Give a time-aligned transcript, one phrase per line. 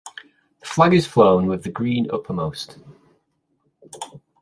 [0.61, 2.79] The flag is flown with the green uppermost.